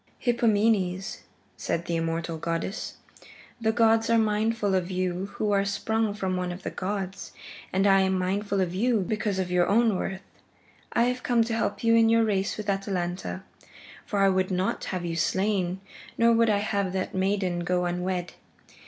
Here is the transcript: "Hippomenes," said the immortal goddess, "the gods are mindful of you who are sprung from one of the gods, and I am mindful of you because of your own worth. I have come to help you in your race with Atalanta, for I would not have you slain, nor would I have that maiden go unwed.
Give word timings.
"Hippomenes," 0.17 1.19
said 1.57 1.85
the 1.85 1.95
immortal 1.95 2.39
goddess, 2.39 2.95
"the 3.61 3.71
gods 3.71 4.09
are 4.09 4.17
mindful 4.17 4.73
of 4.73 4.89
you 4.89 5.27
who 5.35 5.51
are 5.51 5.63
sprung 5.63 6.15
from 6.15 6.35
one 6.35 6.51
of 6.51 6.63
the 6.63 6.71
gods, 6.71 7.33
and 7.71 7.85
I 7.85 8.01
am 8.01 8.17
mindful 8.17 8.61
of 8.61 8.73
you 8.73 9.01
because 9.01 9.37
of 9.37 9.51
your 9.51 9.67
own 9.67 9.95
worth. 9.95 10.23
I 10.91 11.03
have 11.03 11.21
come 11.21 11.43
to 11.43 11.53
help 11.55 11.83
you 11.83 11.93
in 11.93 12.09
your 12.09 12.23
race 12.23 12.57
with 12.57 12.67
Atalanta, 12.67 13.43
for 14.03 14.17
I 14.21 14.29
would 14.29 14.49
not 14.49 14.85
have 14.85 15.05
you 15.05 15.15
slain, 15.15 15.81
nor 16.17 16.33
would 16.33 16.49
I 16.49 16.57
have 16.57 16.93
that 16.93 17.13
maiden 17.13 17.59
go 17.59 17.85
unwed. 17.85 18.33